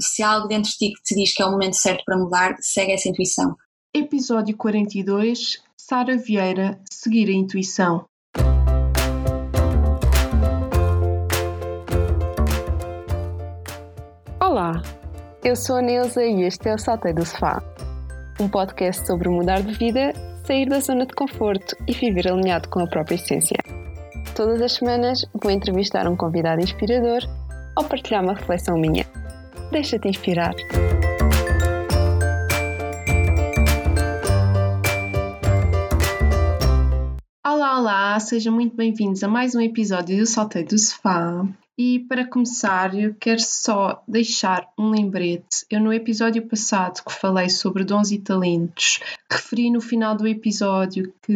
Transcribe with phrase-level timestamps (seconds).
[0.00, 2.16] Se há algo dentro de ti que te diz que é o momento certo para
[2.16, 3.56] mudar, segue essa intuição.
[3.92, 8.04] Episódio 42 Sara Vieira Seguir a Intuição.
[14.40, 14.80] Olá,
[15.42, 17.60] eu sou a Neuza e este é o Saltei do Sofá,
[18.38, 20.12] um podcast sobre mudar de vida,
[20.46, 23.58] sair da zona de conforto e viver alinhado com a própria essência.
[24.36, 27.22] Todas as semanas vou entrevistar um convidado inspirador
[27.76, 29.04] ou partilhar uma reflexão minha.
[29.70, 30.54] Deixa-te inspirar.
[37.46, 41.46] Olá, olá, sejam muito bem-vindos a mais um episódio do Saltei do Sofá.
[41.80, 45.64] E para começar, eu quero só deixar um lembrete.
[45.70, 48.98] Eu, no episódio passado que falei sobre dons e talentos,
[49.30, 51.34] referi no final do episódio que,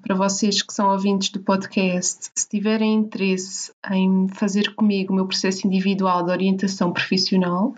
[0.00, 5.26] para vocês que são ouvintes do podcast, se tiverem interesse em fazer comigo o meu
[5.26, 7.74] processo individual de orientação profissional,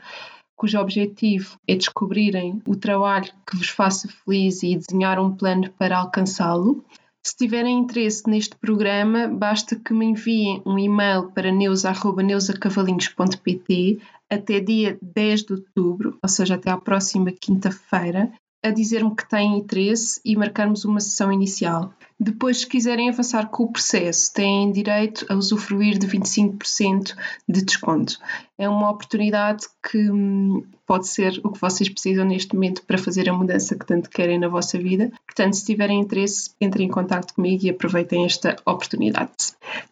[0.55, 6.01] cujo objetivo é descobrirem o trabalho que vos faça feliz e desenhar um plano para
[6.01, 6.85] alcançá-lo.
[7.27, 13.99] Se tiverem interesse neste programa, basta que me enviem um e-mail para neusa.neusacavalinhos.pt
[14.31, 18.31] até dia 10 de outubro, ou seja, até à próxima quinta-feira,
[18.63, 21.95] a dizer-me que têm interesse e marcarmos uma sessão inicial.
[22.19, 27.15] Depois, se quiserem avançar com o processo, têm direito a usufruir de 25%
[27.49, 28.19] de desconto.
[28.57, 33.29] É uma oportunidade que hum, pode ser o que vocês precisam neste momento para fazer
[33.29, 35.11] a mudança que tanto querem na vossa vida.
[35.27, 39.33] Portanto, se tiverem interesse, entrem em contato comigo e aproveitem esta oportunidade.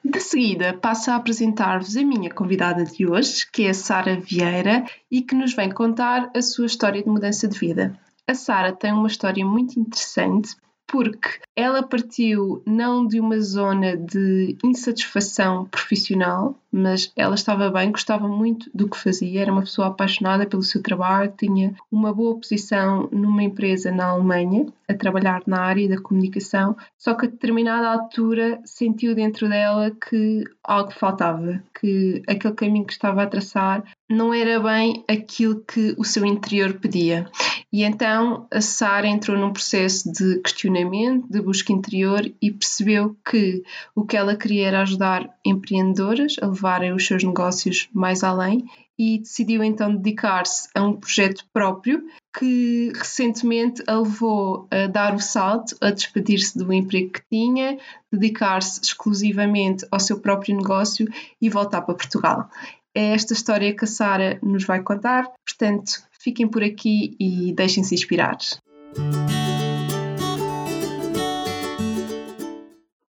[0.04, 4.84] De seguida, passo a apresentar-vos a minha convidada de hoje, que é a Sara Vieira,
[5.10, 7.98] e que nos vem contar a sua história de mudança de vida.
[8.28, 10.54] A Sara tem uma história muito interessante
[10.86, 18.26] porque ela partiu não de uma zona de insatisfação profissional, mas ela estava bem, gostava
[18.26, 23.08] muito do que fazia, era uma pessoa apaixonada pelo seu trabalho, tinha uma boa posição
[23.12, 28.60] numa empresa na Alemanha, a trabalhar na área da comunicação, só que a determinada altura
[28.64, 34.60] sentiu dentro dela que algo faltava, que aquele caminho que estava a traçar não era
[34.60, 37.26] bem aquilo que o seu interior pedia.
[37.72, 43.62] E então a Sara entrou num processo de questionamento, de busca interior e percebeu que
[43.94, 48.64] o que ela queria era ajudar empreendedoras a levarem os seus negócios mais além
[48.98, 52.04] e decidiu então dedicar-se a um projeto próprio
[52.38, 57.78] que recentemente a levou a dar o salto, a despedir-se do emprego que tinha,
[58.10, 61.06] dedicar-se exclusivamente ao seu próprio negócio
[61.40, 62.48] e voltar para Portugal.
[62.94, 67.94] É esta história que a Sara nos vai contar, portanto, fiquem por aqui e deixem-se
[67.94, 68.38] inspirar.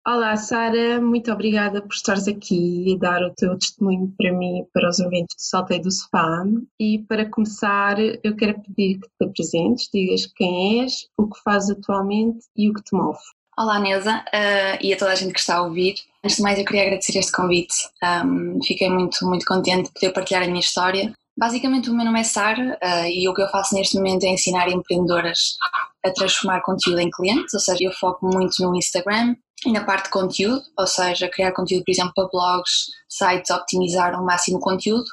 [0.08, 4.66] Olá, Sara, muito obrigada por estares aqui e dar o teu testemunho para mim e
[4.72, 6.44] para os ouvintes do Saltei do Sofá.
[6.80, 11.72] E para começar, eu quero pedir que te apresentes, digas quem és, o que fazes
[11.72, 13.18] atualmente e o que te move.
[13.58, 15.96] Olá, Neuza, uh, e a toda a gente que está a ouvir.
[16.24, 17.74] Antes de mais, eu queria agradecer este convite.
[18.04, 21.14] Um, fiquei muito, muito contente de poder partilhar a minha história.
[21.36, 24.28] Basicamente, o meu nome é Sara uh, e o que eu faço neste momento é
[24.28, 25.58] ensinar empreendedoras
[26.06, 29.36] a transformar conteúdo em clientes, ou seja, eu foco muito no Instagram
[29.70, 34.14] e na parte de conteúdo, ou seja, criar conteúdo, por exemplo, para blogs, sites, optimizar
[34.14, 35.06] ao máximo o conteúdo,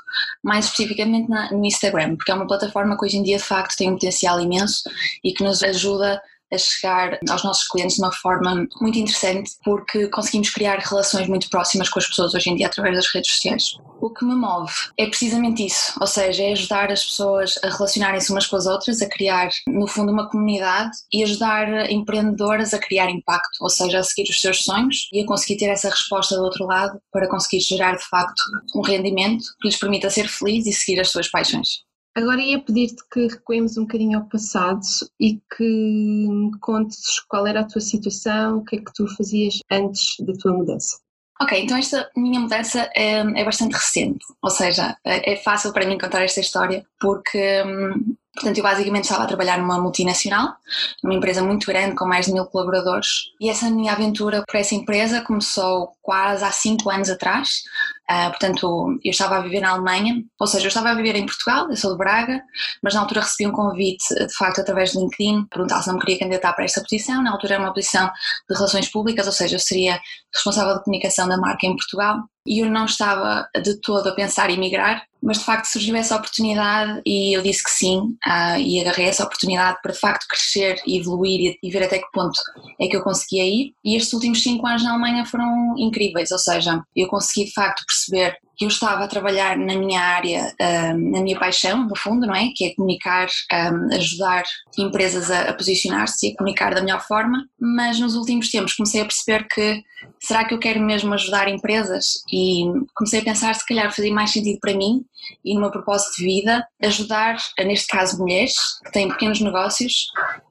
[0.42, 3.76] mais especificamente na, no Instagram, porque é uma plataforma que hoje em dia de facto
[3.76, 4.82] tem um potencial imenso
[5.22, 6.20] e que nos ajuda
[6.52, 11.48] a chegar aos nossos clientes de uma forma muito interessante, porque conseguimos criar relações muito
[11.48, 13.64] próximas com as pessoas hoje em dia através das redes sociais.
[14.00, 18.32] O que me move é precisamente isso, ou seja, é ajudar as pessoas a relacionarem-se
[18.32, 23.08] umas com as outras, a criar, no fundo, uma comunidade e ajudar empreendedoras a criar
[23.10, 26.42] impacto, ou seja, a seguir os seus sonhos e a conseguir ter essa resposta do
[26.42, 28.42] outro lado para conseguir gerar de facto
[28.74, 31.82] um rendimento que lhes permita ser feliz e seguir as suas paixões.
[32.14, 34.80] Agora ia pedir-te que recuemos um bocadinho ao passado
[35.18, 39.60] e que me contes qual era a tua situação, o que é que tu fazias
[39.70, 40.98] antes da tua mudança.
[41.40, 45.86] Ok, então esta minha mudança é, é bastante recente, ou seja, é, é fácil para
[45.86, 50.56] mim contar esta história porque hum, Portanto, eu basicamente estava a trabalhar numa multinacional,
[51.02, 54.74] numa empresa muito grande com mais de mil colaboradores, e essa minha aventura por essa
[54.74, 57.62] empresa começou quase há cinco anos atrás.
[58.10, 61.24] Uh, portanto, eu estava a viver na Alemanha, ou seja, eu estava a viver em
[61.24, 62.42] Portugal, eu sou de Braga,
[62.82, 66.00] mas na altura recebi um convite, de facto, através do LinkedIn, perguntar se não me
[66.00, 67.22] queria candidatar para esta posição.
[67.22, 68.10] Na altura era uma posição
[68.50, 70.00] de relações públicas, ou seja, eu seria
[70.34, 74.50] responsável de comunicação da marca em Portugal e eu não estava de todo a pensar
[74.50, 78.80] em migrar, mas de facto surgiu essa oportunidade e eu disse que sim uh, e
[78.80, 82.38] agarrei essa oportunidade para de facto crescer e evoluir e, e, ver até que ponto
[82.80, 83.72] é que eu conseguia ir.
[83.84, 87.84] E estes últimos cinco anos na Alemanha foram incríveis, ou seja, eu consegui de facto
[87.92, 90.54] perceber que eu estava a trabalhar na minha área,
[90.94, 92.50] um, na minha paixão, no fundo, não é?
[92.54, 94.44] Que é comunicar, um, ajudar
[94.78, 99.04] empresas a posicionar-se e a comunicar da melhor forma, mas nos últimos tempos comecei a
[99.04, 99.82] perceber que
[100.20, 102.22] será que eu quero mesmo ajudar empresas?
[102.32, 105.04] E comecei a pensar se calhar fazia mais sentido para mim
[105.44, 108.54] e no meu propósito de vida ajudar, neste caso, mulheres
[108.84, 110.06] que têm pequenos negócios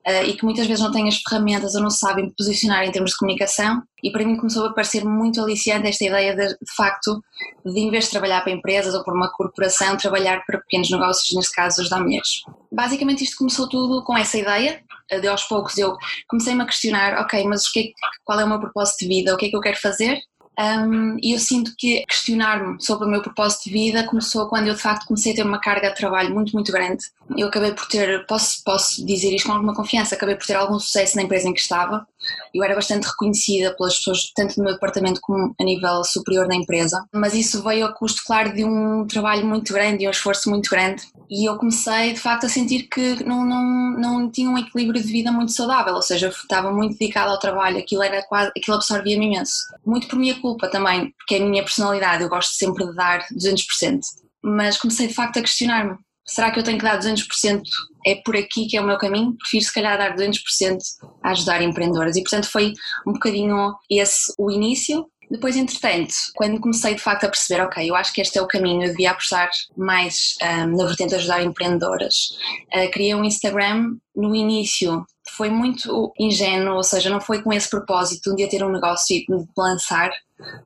[0.08, 3.12] uh, e que muitas vezes não têm as ferramentas ou não sabem posicionar em termos
[3.12, 3.82] de comunicação.
[4.04, 7.22] E para mim começou a parecer muito aliciante esta ideia de, de facto,
[7.66, 11.36] de em vez de trabalhar para empresas ou para uma corporação, trabalhar para pequenos negócios,
[11.36, 12.42] neste caso, ajudar mulheres.
[12.72, 14.82] Basicamente isto começou tudo com essa ideia,
[15.20, 15.96] de aos poucos eu
[16.28, 17.84] comecei-me a questionar, ok, mas o que é,
[18.24, 20.20] qual é o meu propósito de vida, o que é que eu quero fazer?
[20.60, 24.76] Um, e eu sinto que questionar-me sobre o meu propósito de vida começou quando eu
[24.76, 27.04] de facto comecei a ter uma carga de trabalho muito, muito grande.
[27.38, 30.78] Eu acabei por ter, posso, posso dizer isto com alguma confiança, acabei por ter algum
[30.78, 32.06] sucesso na empresa em que estava.
[32.54, 36.56] Eu era bastante reconhecida pelas pessoas, tanto no meu departamento como a nível superior na
[36.56, 40.50] empresa, mas isso veio a custo, claro, de um trabalho muito grande e um esforço
[40.50, 41.04] muito grande.
[41.30, 45.12] E eu comecei, de facto, a sentir que não, não, não tinha um equilíbrio de
[45.12, 49.28] vida muito saudável, ou seja, estava muito dedicada ao trabalho, aquilo, era quase, aquilo absorvia-me
[49.28, 49.56] imenso.
[49.86, 53.26] Muito por minha culpa também, porque é a minha personalidade, eu gosto sempre de dar
[53.34, 54.00] 200%.
[54.44, 55.96] Mas comecei, de facto, a questionar-me
[56.26, 57.62] será que eu tenho que dar 200%?
[58.06, 59.36] É por aqui que é o meu caminho?
[59.38, 60.78] Prefiro se calhar dar 200%
[61.24, 62.16] a ajudar empreendedoras.
[62.16, 62.74] E portanto foi
[63.06, 65.06] um bocadinho esse o início.
[65.30, 68.48] Depois, entretanto, quando comecei de facto a perceber, ok, eu acho que este é o
[68.48, 72.32] caminho, eu devia apostar mais um, na vertente de ajudar empreendedoras,
[72.76, 75.06] uh, criei um Instagram no início
[75.38, 78.72] foi muito ingênuo, ou seja, não foi com esse propósito de um dia ter um
[78.72, 80.12] negócio e de lançar,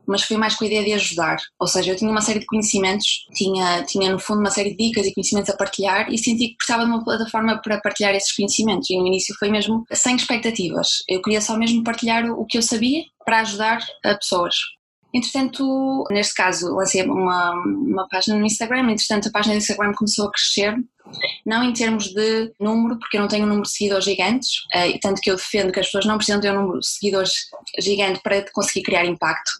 [0.07, 1.37] mas foi mais com a ideia de ajudar.
[1.59, 4.77] Ou seja, eu tinha uma série de conhecimentos, tinha, tinha no fundo uma série de
[4.77, 8.35] dicas e conhecimentos a partilhar e senti que precisava de uma plataforma para partilhar esses
[8.35, 8.89] conhecimentos.
[8.89, 11.03] E no início foi mesmo sem expectativas.
[11.07, 14.55] Eu queria só mesmo partilhar o que eu sabia para ajudar a pessoas.
[15.13, 20.27] Entretanto, neste caso, lancei uma, uma página no Instagram, entretanto, a página do Instagram começou
[20.27, 20.75] a crescer
[21.45, 24.99] não em termos de número, porque eu não tenho um número de seguidores gigantes, uh,
[25.01, 27.33] tanto que eu defendo que as pessoas não precisam ter um número de seguidores
[27.79, 29.51] gigante para conseguir criar impacto.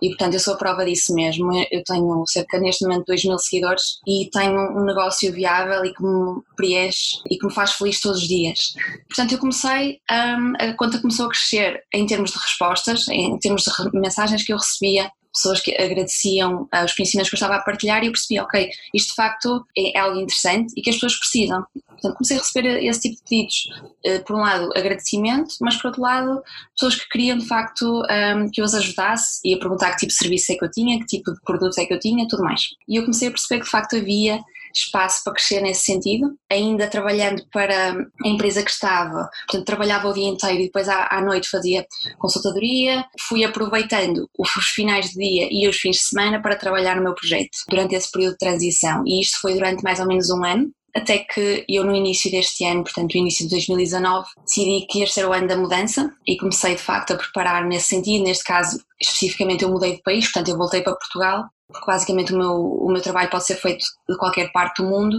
[0.00, 1.50] E portanto eu sou a prova disso mesmo.
[1.70, 6.02] Eu tenho cerca neste momento 2 mil seguidores e tenho um negócio viável e que
[6.02, 8.74] me preenche e que me faz feliz todos os dias.
[9.08, 13.62] Portanto eu comecei, um, a conta começou a crescer em termos de respostas, em termos
[13.62, 17.62] de mensagens que eu recebia pessoas que agradeciam uh, os conhecimentos que eu estava a
[17.62, 21.18] partilhar e eu percebi, ok, isto de facto é algo interessante e que as pessoas
[21.18, 21.64] precisam.
[21.88, 23.68] Portanto, comecei a receber esse tipo de pedidos.
[24.04, 26.42] Uh, por um lado, agradecimento, mas por outro lado,
[26.76, 30.10] pessoas que queriam de facto um, que eu as ajudasse e a perguntar que tipo
[30.10, 32.42] de serviço é que eu tinha, que tipo de produtos é que eu tinha, tudo
[32.42, 32.62] mais.
[32.88, 34.40] E eu comecei a perceber que de facto havia
[34.74, 40.12] espaço para crescer nesse sentido, ainda trabalhando para a empresa que estava, portanto trabalhava o
[40.12, 41.86] dia inteiro e depois à, à noite fazia
[42.18, 47.02] consultadoria, fui aproveitando os finais de dia e os fins de semana para trabalhar no
[47.02, 49.02] meu projeto durante esse período de transição.
[49.06, 52.64] E isto foi durante mais ou menos um ano, até que eu no início deste
[52.64, 56.36] ano, portanto no início de 2019, decidi que este era o ano da mudança e
[56.36, 60.48] comecei de facto a preparar nesse sentido, neste caso especificamente eu mudei de país, portanto
[60.48, 61.44] eu voltei para Portugal
[61.86, 65.18] basicamente o meu, o meu trabalho pode ser feito de qualquer parte do mundo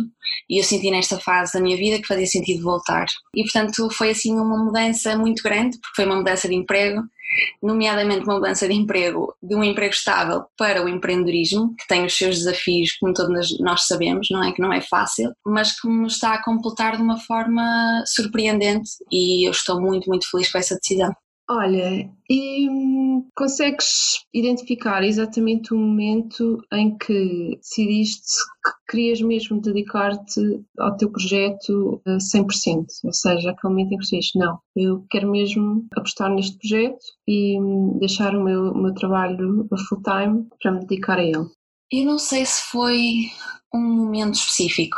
[0.49, 3.05] e eu senti nesta fase da minha vida que fazia sentido voltar.
[3.35, 7.01] E portanto foi assim uma mudança muito grande, porque foi uma mudança de emprego,
[7.61, 12.13] nomeadamente uma mudança de emprego, de um emprego estável para o empreendedorismo, que tem os
[12.15, 16.07] seus desafios, como todos nós sabemos, não é que não é fácil, mas que me
[16.07, 20.75] está a completar de uma forma surpreendente e eu estou muito, muito feliz com essa
[20.75, 21.13] decisão.
[21.49, 28.31] Olha, e hum, consegues identificar exatamente o momento em que decidiste
[28.63, 32.85] que querias mesmo dedicar-te ao teu projeto a 100%?
[33.03, 37.59] Ou seja, aquele momento em que disseste, não, eu quero mesmo apostar neste projeto e
[37.59, 41.45] hum, deixar o meu, o meu trabalho a full time para me dedicar a ele.
[41.91, 43.29] Eu não sei se foi
[43.73, 44.97] um momento específico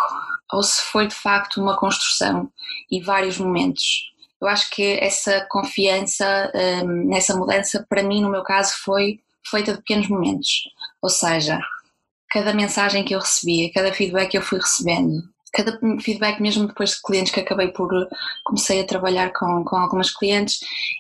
[0.54, 2.52] ou se foi de facto uma construção
[2.92, 6.52] e vários momentos eu acho que essa confiança
[6.84, 10.64] um, nessa mudança, para mim, no meu caso, foi feita de pequenos momentos.
[11.02, 11.60] Ou seja,
[12.30, 15.24] cada mensagem que eu recebia, cada feedback que eu fui recebendo,
[15.54, 17.90] cada feedback mesmo depois de clientes que acabei por
[18.44, 20.60] comecei a trabalhar com, com algumas clientes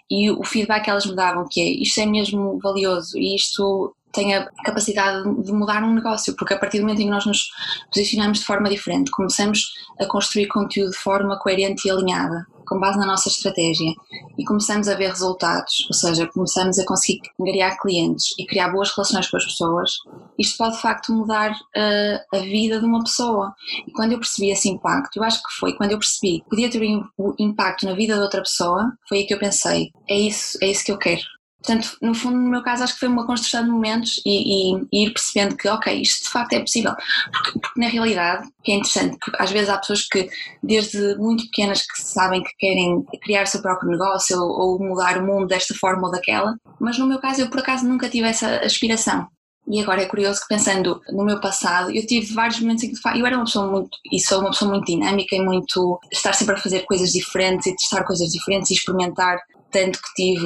[0.09, 3.93] e o feedback que elas me davam que é isto é mesmo valioso e isto
[4.15, 7.25] tem a capacidade de mudar um negócio, porque a partir do momento em que nós
[7.25, 7.49] nos
[7.93, 12.97] posicionamos de forma diferente, começamos a construir conteúdo de forma coerente e alinhada, com base
[12.97, 13.93] na nossa estratégia,
[14.37, 18.89] e começamos a ver resultados, ou seja, começamos a conseguir criar clientes e criar boas
[18.95, 19.91] relações com as pessoas,
[20.39, 23.53] isto pode de facto mudar uh, a vida de uma pessoa.
[23.87, 26.69] E quando eu percebi esse impacto, eu acho que foi quando eu percebi que podia
[26.69, 30.57] ter um impacto na vida de outra pessoa, foi aí que eu pensei: é isso,
[30.61, 31.21] é isso que eu quero
[31.65, 34.87] Portanto, no fundo, no meu caso, acho que foi uma construção de momentos e, e,
[34.93, 36.93] e ir percebendo que, ok, isto de facto é possível.
[37.31, 40.29] Porque, porque, na realidade, que é interessante, porque às vezes há pessoas que,
[40.61, 45.17] desde muito pequenas, que sabem que querem criar o seu próprio negócio ou, ou mudar
[45.17, 48.27] o mundo desta forma ou daquela, mas no meu caso, eu por acaso nunca tive
[48.27, 49.27] essa aspiração.
[49.67, 53.19] E agora é curioso que pensando no meu passado, eu tive vários momentos em que
[53.19, 56.53] eu era uma pessoa muito, e sou uma pessoa muito dinâmica e muito, estar sempre
[56.53, 59.39] a fazer coisas diferentes e testar coisas diferentes e experimentar,
[59.71, 60.45] tanto que tive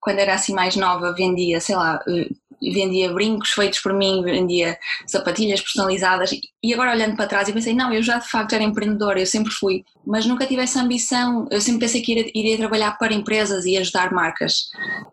[0.00, 2.28] quando era assim mais nova, vendia, sei lá, eh,
[2.60, 6.30] vendia brincos feitos por mim, vendia sapatilhas personalizadas.
[6.62, 9.26] E agora olhando para trás eu pensei, não, eu já de facto era empreendedora, eu
[9.26, 13.14] sempre fui, mas nunca tive essa ambição, eu sempre pensei que iria, iria trabalhar para
[13.14, 14.68] empresas e ajudar marcas.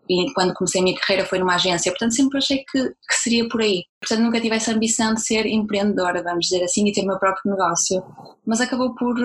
[0.08, 3.48] E quando comecei a minha carreira foi numa agência, portanto sempre achei que, que seria
[3.48, 7.02] por aí, portanto nunca tive essa ambição de ser empreendedora, vamos dizer assim, e ter
[7.02, 8.02] o meu próprio negócio,
[8.44, 9.16] mas acabou por,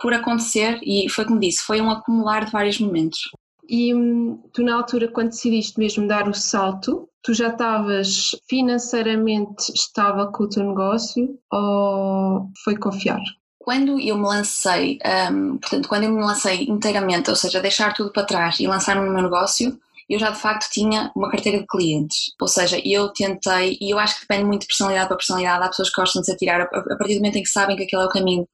[0.00, 3.20] por acontecer e foi como disse, foi um acumular de vários momentos.
[3.68, 9.72] E hum, tu, na altura, quando decidiste mesmo dar o salto, tu já estavas financeiramente
[9.74, 13.20] estável com o teu negócio ou foi confiar?
[13.58, 14.98] Quando eu me lancei,
[15.32, 19.06] um, portanto, quando eu me lancei inteiramente, ou seja, deixar tudo para trás e lançar-me
[19.06, 22.34] no meu negócio, eu já de facto tinha uma carteira de clientes.
[22.38, 25.68] Ou seja, eu tentei, e eu acho que depende muito de personalidade para personalidade, há
[25.68, 28.02] pessoas que gostam de se atirar a partir do momento em que sabem que aquele
[28.02, 28.46] é o caminho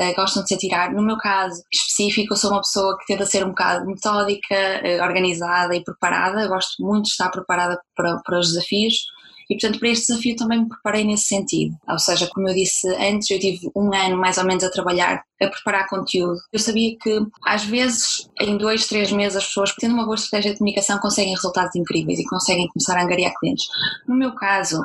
[0.00, 0.92] uh, gostam de se atirar.
[0.92, 5.02] No meu caso específico, eu sou uma pessoa que tenta ser um bocado metódica, uh,
[5.02, 6.42] organizada e preparada.
[6.42, 8.94] Eu gosto muito de estar preparada para, para os desafios.
[9.50, 11.74] E, portanto, para este desafio também me preparei nesse sentido.
[11.88, 15.24] Ou seja, como eu disse antes, eu tive um ano mais ou menos a trabalhar,
[15.42, 16.38] a preparar conteúdo.
[16.52, 20.52] Eu sabia que, às vezes, em dois, três meses, as pessoas, tendo uma boa estratégia
[20.52, 23.66] de comunicação, conseguem resultados incríveis e conseguem começar a angariar clientes.
[24.06, 24.80] No meu caso,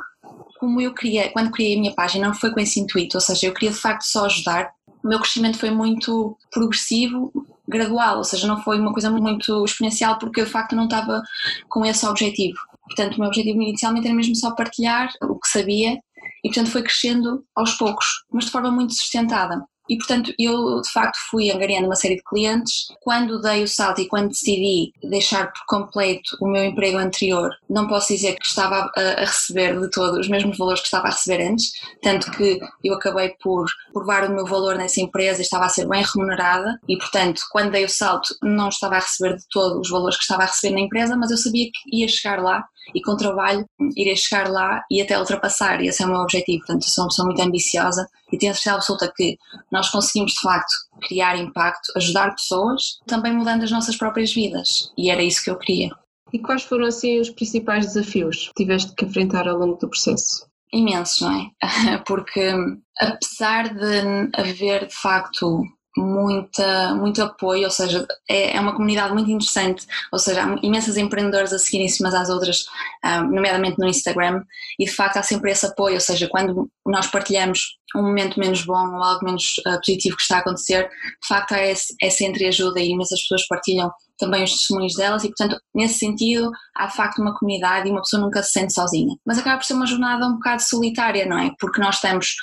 [0.60, 3.45] como eu queria, quando criei a minha página, não foi com esse intuito, ou seja,
[3.45, 4.72] eu queria de facto só ajudar
[5.05, 7.31] o meu crescimento foi muito progressivo,
[7.67, 11.21] gradual, ou seja, não foi uma coisa muito exponencial porque eu de facto não estava
[11.69, 12.57] com esse objetivo.
[12.88, 16.00] Portanto, o meu objetivo inicialmente era mesmo só partilhar o que sabia
[16.43, 19.63] e, portanto, foi crescendo aos poucos, mas de forma muito sustentada.
[19.89, 22.88] E, portanto, eu de facto fui angariando uma série de clientes.
[23.01, 27.88] Quando dei o salto e quando decidi deixar por completo o meu emprego anterior, não
[27.88, 31.44] posso dizer que estava a, receber de todo os mesmos valores que estava a receber
[31.44, 35.70] antes, tanto que eu acabei por provar o meu valor nessa empresa e estava a
[35.70, 36.80] ser bem remunerada.
[36.88, 40.24] E, portanto, quando dei o salto, não estava a receber de todo os valores que
[40.24, 42.63] estava a receber na empresa, mas eu sabia que ia chegar lá
[42.94, 43.65] e com trabalho
[43.96, 46.60] irei chegar lá e até ultrapassar, e esse é o meu objetivo.
[46.60, 49.38] Portanto, sou uma pessoa muito ambiciosa e tenho a certeza absoluta que
[49.72, 50.72] nós conseguimos de facto
[51.08, 55.58] criar impacto, ajudar pessoas, também mudando as nossas próprias vidas, e era isso que eu
[55.58, 55.92] queria.
[56.34, 60.46] E quais foram assim os principais desafios que tiveste que enfrentar ao longo do processo?
[60.74, 61.98] Imensos, não é?
[62.06, 62.54] Porque
[63.00, 65.63] apesar de haver de facto
[65.98, 70.98] muita, muito apoio, ou seja, é, é uma comunidade muito interessante, ou seja, há imensas
[70.98, 72.66] empreendedoras a seguirem-se umas às outras,
[73.02, 74.44] ah, nomeadamente no Instagram,
[74.80, 78.63] e de facto há sempre esse apoio, ou seja, quando nós partilhamos um momento menos
[78.63, 82.24] bom ou algo menos uh, positivo que está a acontecer, de facto há esse, essa
[82.24, 86.96] entreajuda e imensas pessoas partilham também os testemunhos delas e, portanto, nesse sentido, há de
[86.96, 89.15] facto uma comunidade e uma pessoa nunca se sente sozinha.
[89.25, 91.51] Mas acaba por ser uma jornada um bocado solitária, não é?
[91.60, 92.36] Porque nós estamos,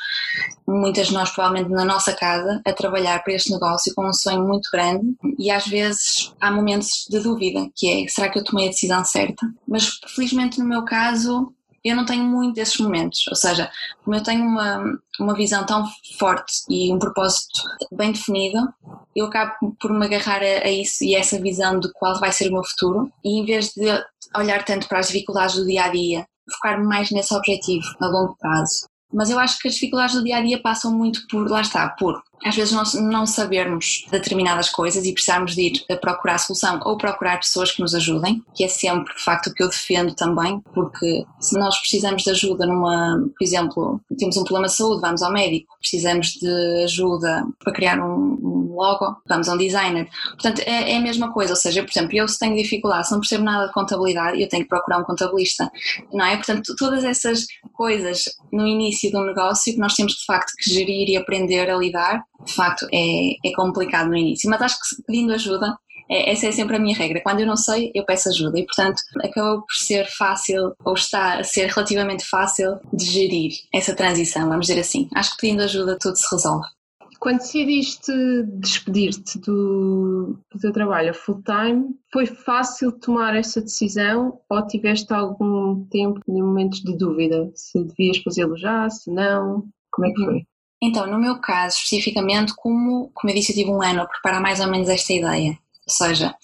[0.67, 4.47] muitas de nós provavelmente na nossa casa, a trabalhar para este negócio com um sonho
[4.47, 5.07] muito grande
[5.39, 9.05] e às vezes há momentos de dúvida, que é, será que eu tomei a decisão
[9.05, 9.47] certa?
[9.67, 13.71] Mas felizmente no meu caso, eu não tenho muito desses momentos, ou seja,
[14.05, 14.85] como eu tenho uma,
[15.19, 15.85] uma visão tão
[16.19, 17.61] forte e um propósito
[17.91, 18.59] bem definido,
[19.15, 22.33] eu acabo por me agarrar a, a isso e a essa visão de qual vai
[22.33, 23.89] ser o meu futuro e em vez de
[24.37, 28.37] olhar tanto para as dificuldades do dia a dia, focar mais nesse objetivo a longo
[28.39, 28.87] prazo.
[29.12, 31.88] Mas eu acho que as dificuldades do dia a dia passam muito por, lá está,
[31.88, 36.81] por às vezes nós não sabermos determinadas coisas e precisarmos de ir a procurar solução
[36.85, 40.14] ou procurar pessoas que nos ajudem, que é sempre de facto o que eu defendo
[40.14, 45.00] também, porque se nós precisamos de ajuda numa, por exemplo, temos um problema de saúde,
[45.00, 48.38] vamos ao médico, precisamos de ajuda para criar um,
[48.75, 50.09] logo, vamos a um designer.
[50.31, 53.12] Portanto, é, é, a mesma coisa, ou seja, por exemplo, eu se tenho dificuldade, se
[53.12, 55.71] não percebo nada de contabilidade, eu tenho que procurar um contabilista,
[56.12, 56.37] não é?
[56.37, 61.09] Portanto, todas essas coisas no início um negócio que nós temos de facto que gerir
[61.09, 65.33] e aprender a lidar, de facto é, é complicado no início, mas acho que pedindo
[65.33, 65.76] ajuda
[66.12, 67.23] é, essa é sempre a minha regra.
[67.23, 71.38] Quando eu não sei, eu peço ajuda e, portanto, acabou por ser fácil, ou está
[71.38, 75.09] a ser relativamente fácil, de gerir essa transição, vamos dizer assim.
[75.14, 76.67] Acho que pedindo ajuda tudo se resolve.
[77.23, 78.12] Quando decidiste
[78.59, 86.19] despedir-te do, do teu trabalho full-time, foi fácil tomar essa decisão ou tiveste algum tempo
[86.26, 87.49] de momentos de dúvida?
[87.55, 89.69] Se devias fazê-lo já, se não?
[89.93, 90.43] Como é que foi?
[90.83, 94.41] Então, no meu caso, especificamente, como, como eu disse, eu tive um ano a preparar
[94.41, 95.50] mais ou menos esta ideia.
[95.52, 96.35] Ou seja,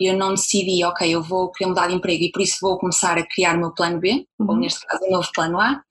[0.00, 3.18] eu não decidi, ok, eu vou querer mudar de emprego e por isso vou começar
[3.18, 4.48] a criar o meu plano B, uhum.
[4.48, 5.82] ou neste caso o novo plano A,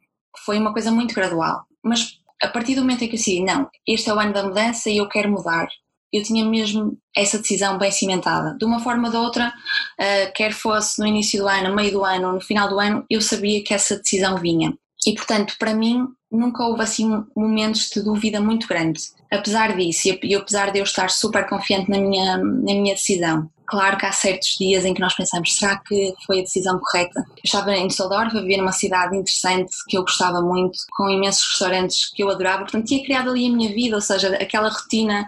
[0.45, 1.65] foi uma coisa muito gradual.
[1.83, 4.43] Mas a partir do momento em que eu decidi, não, este é o ano da
[4.43, 5.67] mudança e eu quero mudar,
[6.11, 8.57] eu tinha mesmo essa decisão bem cimentada.
[8.57, 11.91] De uma forma ou de outra, uh, quer fosse no início do ano, no meio
[11.91, 14.73] do ano ou no final do ano, eu sabia que essa decisão vinha.
[15.05, 19.01] E portanto, para mim, nunca houve assim momentos de dúvida muito grande.
[19.31, 23.97] Apesar disso, e apesar de eu estar super confiante na minha, na minha decisão, Claro
[23.97, 27.19] que há certos dias em que nós pensamos, será que foi a decisão correta?
[27.19, 31.47] Eu estava em Düsseldorf a viver numa cidade interessante que eu gostava muito, com imensos
[31.51, 35.27] restaurantes que eu adorava, portanto tinha criado ali a minha vida, ou seja, aquela rotina,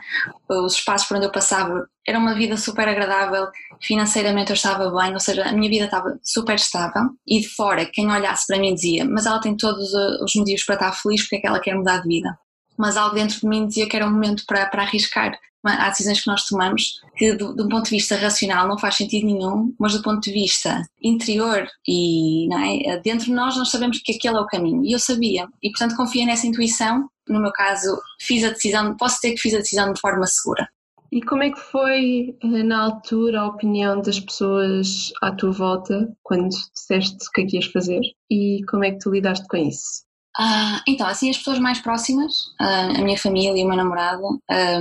[0.49, 3.47] os espaços por onde eu passava, era uma vida super agradável,
[3.79, 7.85] financeiramente eu estava bem, ou seja, a minha vida estava super estável e de fora
[7.85, 11.35] quem olhasse para mim dizia, mas ela tem todos os motivos para estar feliz porque
[11.35, 12.35] é que ela quer mudar de vida
[12.81, 15.37] mas algo dentro de mim dizia que era um momento para, para arriscar.
[15.63, 19.27] Há decisões que nós tomamos que, do, um ponto de vista racional, não faz sentido
[19.27, 22.47] nenhum, mas do ponto de vista interior e
[22.89, 22.97] é?
[22.97, 24.83] dentro de nós, nós sabemos que aquele é o caminho.
[24.83, 25.47] E eu sabia.
[25.61, 27.07] E, portanto, confiei nessa intuição.
[27.29, 30.67] No meu caso, fiz a decisão, posso dizer que fiz a decisão de forma segura.
[31.11, 36.11] E como é que foi, eh, na altura, a opinião das pessoas à tua volta
[36.23, 38.01] quando disseste o que é que ias fazer?
[38.31, 40.09] E como é que tu lidaste com isso?
[40.37, 44.23] Ah, então, assim, as pessoas mais próximas, ah, a minha família e o meu namorado,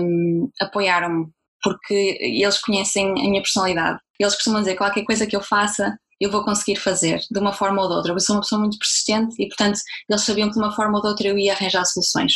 [0.01, 1.27] um, apoiaram-me,
[1.63, 3.99] porque eles conhecem a minha personalidade.
[4.19, 7.83] Eles costumam dizer qualquer coisa que eu faça, eu vou conseguir fazer, de uma forma
[7.83, 8.13] ou de outra.
[8.13, 11.03] Eu sou uma pessoa muito persistente e, portanto, eles sabiam que de uma forma ou
[11.03, 12.33] de outra eu ia arranjar soluções.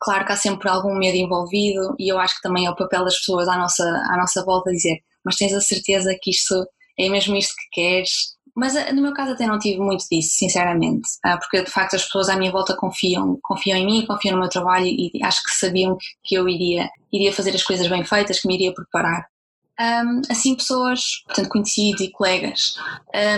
[0.00, 3.04] Claro que há sempre algum medo envolvido e eu acho que também é o papel
[3.04, 6.54] das pessoas à nossa, à nossa volta dizer mas tens a certeza que isto
[6.98, 8.10] é mesmo isto que queres?
[8.54, 11.94] Mas eh, no meu caso até não tive muito disso, sinceramente, ah, porque de facto
[11.94, 15.42] as pessoas à minha volta confiam, confiam em mim, confiam no meu trabalho e acho
[15.42, 19.26] que sabiam que eu iria, iria fazer as coisas bem feitas, que me iria preparar.
[19.80, 22.76] Um, assim, pessoas, portanto, conhecidos e colegas,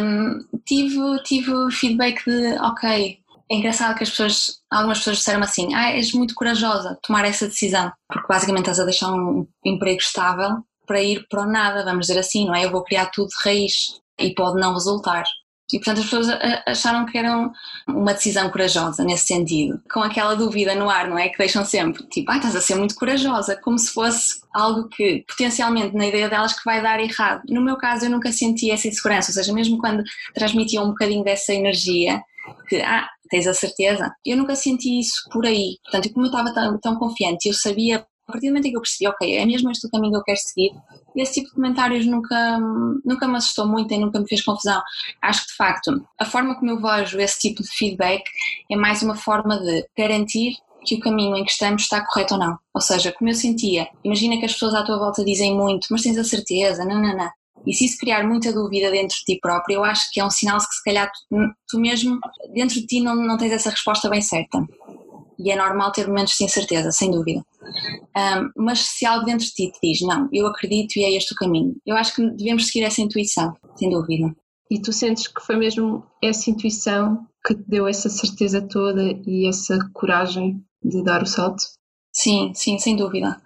[0.02, 3.18] um, tive, tive feedback de, ok,
[3.50, 7.47] é engraçado que as pessoas, algumas pessoas disseram assim, ah, és muito corajosa tomar essa
[7.47, 12.06] decisão, porque basicamente estás a deixar um emprego estável para ir para o nada, vamos
[12.06, 12.64] dizer assim, não é?
[12.64, 15.24] Eu vou criar tudo de raiz e pode não resultar.
[15.72, 16.29] E portanto as pessoas
[16.66, 17.50] acharam que era
[17.88, 21.31] uma decisão corajosa nesse sentido, com aquela dúvida no ar, não é?
[21.31, 25.24] Que deixam sempre, tipo, ah, estás a ser muito corajosa, como se fosse algo que
[25.27, 27.42] potencialmente na ideia delas que vai dar errado.
[27.48, 31.24] No meu caso eu nunca senti essa insegurança, ou seja, mesmo quando transmitiam um bocadinho
[31.24, 32.22] dessa energia,
[32.68, 35.79] que, ah, tens a certeza, eu nunca senti isso por aí.
[35.83, 38.76] Portanto, como eu estava tão, tão confiante, eu sabia a partir do momento em que
[38.76, 40.72] eu percebi, ok, é mesmo este o caminho que eu quero seguir,
[41.14, 42.58] esse tipo de comentários nunca,
[43.04, 44.82] nunca me assustou muito e nunca me fez confusão.
[45.22, 48.24] Acho que, de facto, a forma como eu vejo esse tipo de feedback
[48.70, 52.40] é mais uma forma de garantir que o caminho em que estamos está correto ou
[52.40, 52.58] não.
[52.74, 56.02] Ou seja, como eu sentia, imagina que as pessoas à tua volta dizem muito, mas
[56.02, 57.30] tens a certeza, não, não, não.
[57.66, 60.30] E se isso criar muita dúvida dentro de ti próprio, eu acho que é um
[60.30, 61.37] sinal que se calhar tu,
[61.68, 62.18] tu mesmo,
[62.52, 64.62] dentro de ti, não, não tens essa resposta bem certa
[65.38, 67.44] e é normal ter momentos de incerteza, sem dúvida.
[68.16, 71.33] Um, mas se algo dentro de ti te diz, não, eu acredito e é este
[71.33, 74.35] o caminho, eu acho que devemos seguir essa intuição, sem dúvida.
[74.70, 79.47] E tu sentes que foi mesmo essa intuição que te deu essa certeza toda e
[79.47, 81.62] essa coragem de dar o salto?
[82.12, 83.40] Sim, sim, sem dúvida.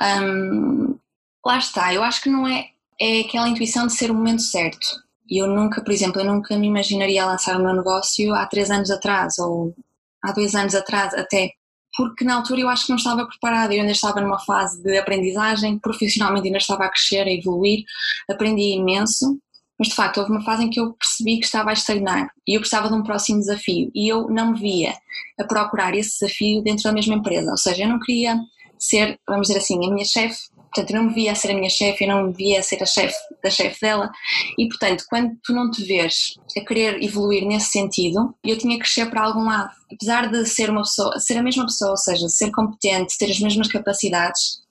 [0.00, 0.96] Um,
[1.44, 2.68] lá está, eu acho que não é,
[3.00, 4.86] é aquela intuição de ser o momento certo.
[5.28, 8.90] Eu nunca, por exemplo, eu nunca me imaginaria lançar o meu negócio há três anos
[8.90, 9.74] atrás ou
[10.22, 11.50] há dois anos atrás até,
[11.96, 14.96] porque na altura eu acho que não estava preparada, eu ainda estava numa fase de
[14.96, 17.84] aprendizagem, profissionalmente ainda estava a crescer, a evoluir,
[18.30, 19.38] aprendi imenso,
[19.78, 22.54] mas de facto houve uma fase em que eu percebi que estava a estagnar e
[22.54, 24.94] eu precisava de um próximo desafio e eu não me via
[25.38, 28.38] a procurar esse desafio dentro da mesma empresa, ou seja, eu não queria
[28.78, 30.38] ser, vamos dizer assim, a minha chefe
[30.74, 32.62] Portanto, eu não me via a ser a minha chefe, eu não me via a
[32.62, 34.10] ser a chefe da chefe dela.
[34.58, 38.84] E, portanto, quando tu não te vês a querer evoluir nesse sentido, eu tinha que
[38.84, 39.70] crescer para algum lado.
[39.92, 43.38] Apesar de ser uma pessoa, ser a mesma pessoa, ou seja, ser competente, ter as
[43.38, 44.62] mesmas capacidades,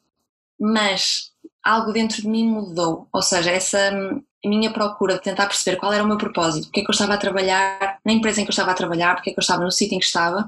[0.60, 1.32] mas
[1.64, 3.08] algo dentro de mim mudou.
[3.14, 3.92] Ou seja, essa
[4.50, 7.14] minha procura de tentar perceber qual era o meu propósito, porque é que eu estava
[7.14, 9.64] a trabalhar na empresa em que eu estava a trabalhar, porque é que eu estava
[9.64, 10.46] no sítio em que estava.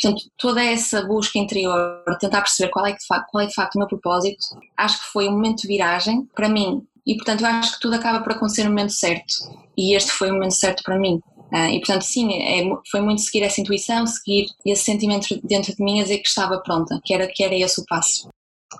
[0.00, 3.76] Portanto, toda essa busca interior, tentar perceber qual é, de facto, qual é de facto
[3.76, 4.44] o meu propósito,
[4.76, 6.82] acho que foi um momento de viragem para mim.
[7.06, 9.34] E, portanto, eu acho que tudo acaba por acontecer no momento certo.
[9.76, 11.20] E este foi o momento certo para mim.
[11.52, 15.82] Uh, e portanto, sim, é, foi muito seguir essa intuição, seguir esse sentimento dentro de
[15.82, 18.28] mim a dizer que estava pronta, que era, que era esse o passo.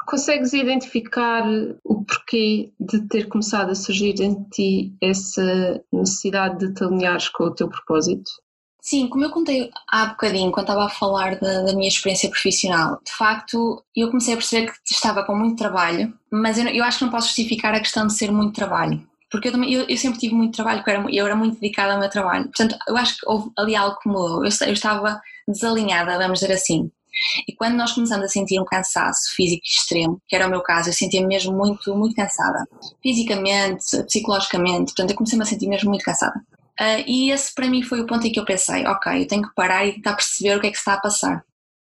[0.06, 1.44] Consegues identificar
[1.84, 7.44] o porquê de ter começado a surgir em ti essa necessidade de te alinhares com
[7.44, 8.30] o teu propósito?
[8.82, 12.98] Sim, como eu contei há bocadinho, quando estava a falar da, da, minha experiência profissional,
[13.04, 16.98] de facto eu comecei a perceber que estava com muito trabalho, mas eu, eu acho
[16.98, 19.06] que não posso justificar a questão de ser muito trabalho.
[19.30, 21.94] porque eu, também, eu, eu sempre tive muito trabalho, eu era, eu era muito dedicada
[21.94, 22.44] ao meu trabalho.
[22.44, 24.44] Portanto, eu acho que houve ali algo que mudou.
[24.44, 26.90] Eu, eu estava desalinhada, vamos dizer assim.
[27.48, 30.88] E quando nós começamos a sentir um cansaço físico extremo, que era o meu caso,
[30.88, 32.64] eu sentia-me mesmo muito, muito cansada.
[33.02, 36.38] Fisicamente, psicologicamente, portanto, eu comecei-me a sentir mesmo muito cansada.
[36.80, 39.42] Uh, e esse para mim foi o ponto em que eu pensei, ok, eu tenho
[39.42, 41.44] que parar e tentar perceber o que é que está a passar.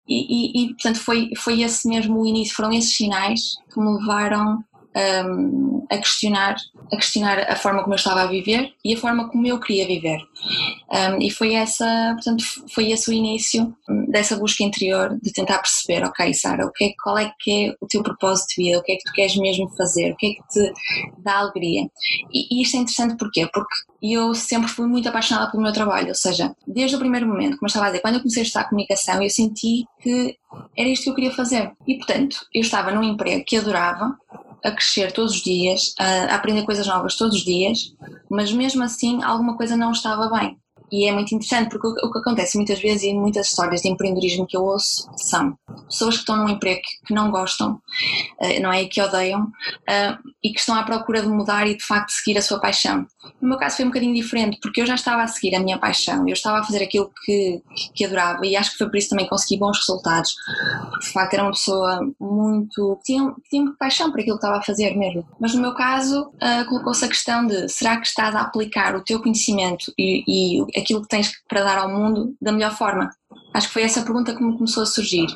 [0.08, 3.97] E, e, e portanto foi, foi esse mesmo o início, foram esses sinais que me
[3.97, 4.63] levaram
[4.95, 6.55] um, a questionar
[6.91, 9.86] a questionar a forma como eu estava a viver e a forma como eu queria
[9.86, 10.19] viver.
[10.91, 13.75] Um, e foi essa portanto foi esse o início
[14.08, 17.75] dessa busca interior de tentar perceber ok Sara o que é, qual é que é
[17.81, 20.12] o teu propósito de vida o que é que tu queres mesmo fazer?
[20.12, 20.73] O que é que te
[21.17, 21.89] dá alegria?
[22.34, 23.49] E, e isto é interessante porquê?
[23.51, 27.58] Porque eu sempre fui muito apaixonada pelo meu trabalho ou seja desde o primeiro momento
[27.58, 30.38] como eu estava a dizer quando eu comecei a estudar comunicação eu senti que
[30.77, 31.71] era isto que eu queria fazer.
[31.88, 34.15] E portanto eu estava num emprego que adorava
[34.63, 37.93] a crescer todos os dias, a aprender coisas novas todos os dias,
[38.29, 40.57] mas mesmo assim alguma coisa não estava bem.
[40.91, 44.45] E é muito interessante porque o que acontece muitas vezes e muitas histórias de empreendedorismo
[44.45, 47.81] que eu ouço são pessoas que estão num emprego que não gostam,
[48.39, 48.85] eh, não é?
[48.85, 49.47] Que odeiam
[49.89, 53.05] eh, e que estão à procura de mudar e de facto seguir a sua paixão.
[53.41, 55.77] No meu caso foi um bocadinho diferente porque eu já estava a seguir a minha
[55.77, 57.61] paixão, eu estava a fazer aquilo que,
[57.93, 60.33] que adorava e acho que foi por isso também consegui bons resultados.
[61.01, 62.97] De facto era uma pessoa muito.
[62.97, 65.25] que tinha, que tinha paixão por aquilo que estava a fazer mesmo.
[65.39, 69.03] Mas no meu caso uh, colocou-se a questão de será que estás a aplicar o
[69.03, 73.09] teu conhecimento e, e aquilo que tens para dar ao mundo da melhor forma?
[73.53, 75.27] Acho que foi essa pergunta que me começou a surgir.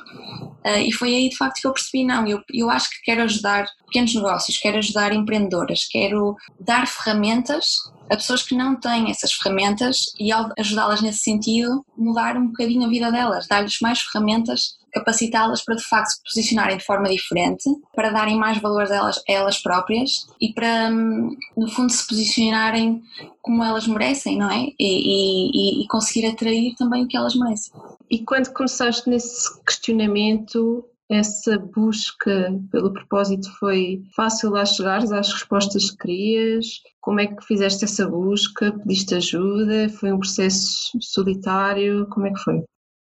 [0.65, 3.23] Uh, e foi aí de facto que eu percebi: não, eu, eu acho que quero
[3.23, 7.65] ajudar pequenos negócios, quero ajudar empreendedoras, quero dar ferramentas
[8.09, 12.85] a pessoas que não têm essas ferramentas e ao ajudá-las nesse sentido, mudar um bocadinho
[12.85, 17.69] a vida delas, dar-lhes mais ferramentas capacitá-las para de facto se posicionarem de forma diferente,
[17.95, 23.01] para darem mais valor delas, a elas próprias e para, hum, no fundo, se posicionarem
[23.41, 24.67] como elas merecem, não é?
[24.79, 27.73] E, e, e conseguir atrair também o que elas merecem.
[28.09, 35.89] E quando começaste nesse questionamento, essa busca pelo propósito foi fácil a chegares às respostas
[35.89, 36.81] que querias?
[37.01, 38.71] Como é que fizeste essa busca?
[38.71, 39.89] Pediste ajuda?
[39.89, 42.07] Foi um processo solitário?
[42.09, 42.57] Como é que foi?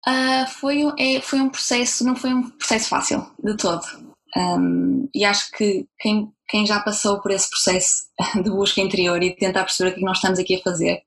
[0.06, 3.84] Uh, foi, é, foi um processo, não foi um processo fácil de todo.
[4.36, 8.04] Um, e acho que quem, quem já passou por esse processo
[8.42, 11.02] de busca interior e de tentar perceber o que é nós estamos aqui a fazer,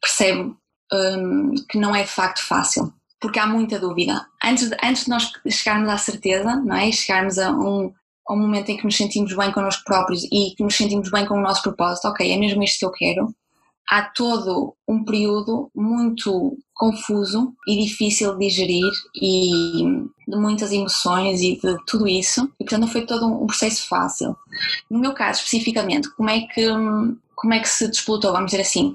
[0.00, 0.54] percebe
[0.92, 2.92] um, que não é de facto fácil,
[3.24, 4.26] porque há muita dúvida.
[4.44, 6.92] Antes de, antes de nós chegarmos à certeza, não é?
[6.92, 7.90] chegarmos a um,
[8.28, 11.38] um momento em que nos sentimos bem connosco próprios e que nos sentimos bem com
[11.38, 13.34] o nosso propósito, ok, é mesmo isto que eu quero,
[13.88, 19.84] há todo um período muito confuso e difícil de digerir e
[20.28, 24.36] de muitas emoções e de tudo isso e portanto não foi todo um processo fácil.
[24.90, 26.66] No meu caso especificamente, como é que
[27.34, 28.94] como é que se despolutou, vamos dizer assim?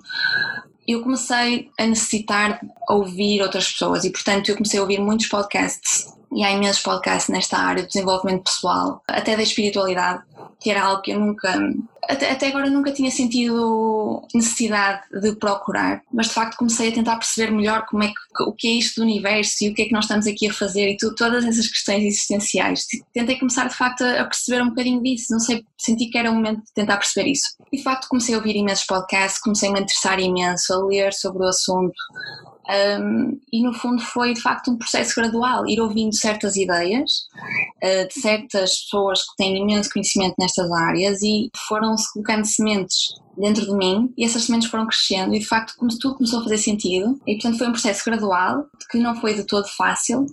[0.89, 6.11] Eu comecei a necessitar ouvir outras pessoas e portanto eu comecei a ouvir muitos podcasts
[6.31, 10.23] e há imensos podcasts nesta área de desenvolvimento pessoal, até da espiritualidade,
[10.59, 11.53] que era algo que eu nunca,
[12.07, 17.15] até, até agora nunca tinha sentido necessidade de procurar, mas de facto comecei a tentar
[17.15, 19.85] perceber melhor como é que, o que é isto do universo e o que é
[19.85, 22.85] que nós estamos aqui a fazer e tu, todas essas questões existenciais.
[23.13, 26.35] Tentei começar de facto a, perceber um bocadinho disso, não sei, senti que era o
[26.35, 27.55] momento de tentar perceber isso.
[27.71, 31.13] E de facto comecei a ouvir imensos podcasts, comecei a me interessar imenso, a ler
[31.13, 31.95] sobre o assunto,
[32.69, 37.25] um, e no fundo foi de facto um processo gradual, ir ouvindo certas ideias
[37.83, 43.65] uh, de certas pessoas que têm imenso conhecimento nestas áreas e foram-se colocando sementes dentro
[43.65, 47.19] de mim e essas sementes foram crescendo e de facto tudo começou a fazer sentido.
[47.25, 50.25] E portanto foi um processo gradual que não foi de todo fácil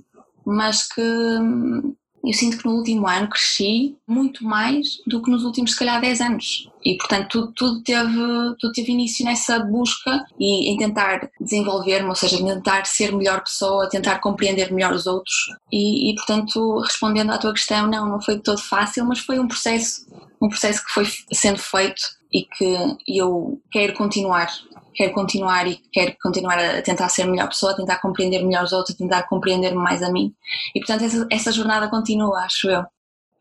[0.46, 5.44] mas que hum, eu sinto que no último ano cresci muito mais do que nos
[5.44, 6.68] últimos, se calhar, 10 anos.
[6.84, 8.16] E, portanto, tudo, tudo teve,
[8.58, 13.88] tudo teve início nessa busca e em tentar desenvolver-me, ou seja, tentar ser melhor pessoa,
[13.88, 15.34] tentar compreender melhor os outros.
[15.70, 19.38] E, e, portanto, respondendo à tua questão, não, não foi de todo fácil, mas foi
[19.38, 20.06] um processo,
[20.42, 24.48] um processo que foi sendo feito e que eu quero continuar
[24.96, 28.72] quero continuar e quero continuar a tentar ser melhor pessoa, a tentar compreender melhor os
[28.72, 30.35] outros, a tentar compreender mais a mim.
[30.74, 32.85] E portanto essa, essa jornada continua, acho eu.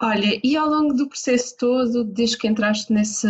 [0.01, 3.29] Olha, e ao longo do processo todo, desde que entraste nessa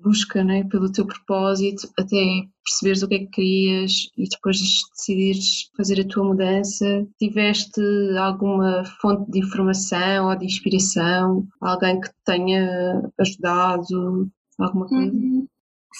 [0.00, 2.16] busca né, pelo teu propósito, até
[2.64, 4.58] perceberes o que é que querias e depois
[4.94, 6.86] decidires fazer a tua mudança,
[7.18, 7.80] tiveste
[8.16, 11.48] alguma fonte de informação ou de inspiração?
[11.60, 14.30] Alguém que te tenha ajudado?
[14.60, 15.12] Alguma coisa?
[15.12, 15.48] Uhum.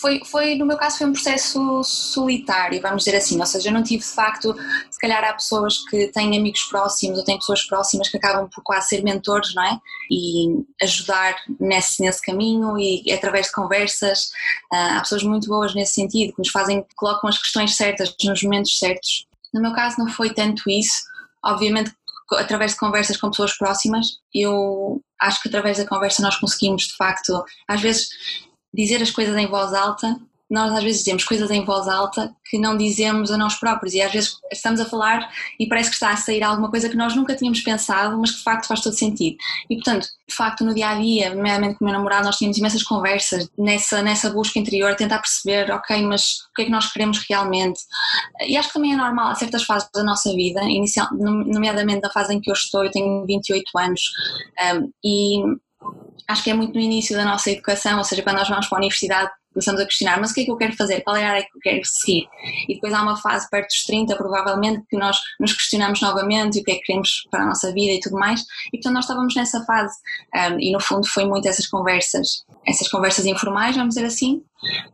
[0.01, 3.73] Foi, foi, no meu caso, foi um processo solitário, vamos dizer assim, ou seja, eu
[3.73, 4.55] não tive de facto,
[4.91, 8.63] se calhar há pessoas que têm amigos próximos ou têm pessoas próximas que acabam por
[8.63, 9.79] quase ser mentores, não é?
[10.11, 14.31] E ajudar nesse, nesse caminho e através de conversas,
[14.73, 18.43] uh, há pessoas muito boas nesse sentido, que nos fazem, colocam as questões certas nos
[18.43, 19.27] momentos certos.
[19.53, 21.03] No meu caso não foi tanto isso,
[21.45, 21.93] obviamente
[22.39, 26.97] através de conversas com pessoas próximas, eu acho que através da conversa nós conseguimos de
[26.97, 28.09] facto, às vezes
[28.73, 30.19] dizer as coisas em voz alta,
[30.53, 34.03] nós às vezes dizemos coisas em voz alta que não dizemos a nós próprios e
[34.03, 37.17] às vezes estamos a falar e parece que está a sair alguma coisa que nós
[37.17, 39.39] nunca tínhamos pensado, mas que de facto faz todo sentido.
[39.71, 42.59] E portanto, de facto, no dia a dia, nomeadamente com o meu namorado, nós tínhamos
[42.59, 46.93] imensas conversas nessa, nessa busca interior, tentar perceber, ok, mas o que é que nós
[46.93, 47.81] queremos realmente?
[48.47, 52.11] E acho que também é normal, há certas fases da nossa vida, inicial, nomeadamente na
[52.11, 54.03] fase em que eu estou, eu tenho 28 anos,
[54.75, 55.43] um, e
[56.29, 58.79] acho que é muito no início da nossa educação, ou seja, quando nós vamos para
[58.79, 61.03] a universidade começamos a questionar, mas o que é que eu quero fazer?
[61.03, 62.27] Qual é a área que eu quero seguir?
[62.69, 66.65] E depois há uma fase perto dos 30, provavelmente, que nós nos questionamos novamente o
[66.65, 68.43] que é que queremos para a nossa vida e tudo mais.
[68.73, 69.95] E portanto nós estávamos nessa fase
[70.35, 74.43] um, e no fundo foi muito essas conversas, essas conversas informais, vamos dizer assim,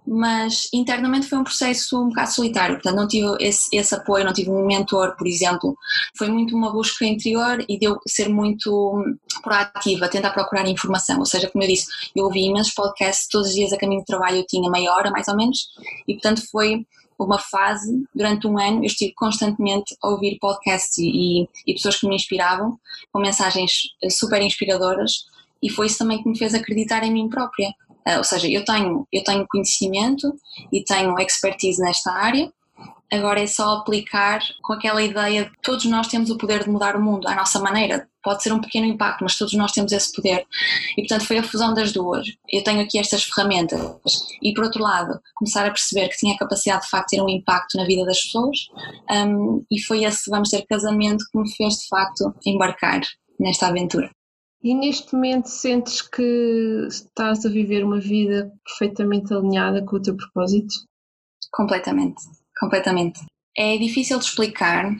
[0.06, 4.32] mas internamente foi um processo um bocado solitário, portanto não tive esse, esse apoio, não
[4.32, 5.76] tive um mentor, por exemplo.
[6.16, 9.04] Foi muito uma busca interior e deu ser muito
[9.42, 13.54] proativa, tentar procurar informação, ou seja, como eu disse, eu ouvi imensos podcasts todos os
[13.54, 15.68] dias a caminho de trabalho, tinha meia hora mais ou menos,
[16.06, 16.86] e portanto foi
[17.18, 21.96] uma fase, durante um ano, eu estive constantemente a ouvir podcasts e, e, e pessoas
[21.96, 22.78] que me inspiravam,
[23.12, 23.72] com mensagens
[24.10, 25.24] super inspiradoras,
[25.60, 27.70] e foi isso também que me fez acreditar em mim própria.
[28.06, 30.32] Uh, ou seja, eu tenho, eu tenho conhecimento
[30.72, 32.52] e tenho expertise nesta área,
[33.12, 36.96] agora é só aplicar com aquela ideia de todos nós temos o poder de mudar
[36.96, 38.08] o mundo à nossa maneira.
[38.22, 40.44] Pode ser um pequeno impacto, mas todos nós temos esse poder.
[40.96, 42.26] E portanto foi a fusão das duas.
[42.50, 46.38] Eu tenho aqui estas ferramentas e por outro lado começar a perceber que tinha a
[46.38, 48.58] capacidade de facto ter um impacto na vida das pessoas
[49.10, 53.00] um, e foi esse, vamos ter casamento que me fez de facto embarcar
[53.40, 54.10] nesta aventura.
[54.62, 60.16] E neste momento sentes que estás a viver uma vida perfeitamente alinhada com o teu
[60.16, 60.74] propósito?
[61.52, 62.20] Completamente,
[62.58, 63.20] completamente.
[63.56, 64.90] É difícil de explicar.